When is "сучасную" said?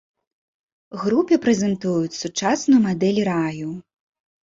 2.23-2.83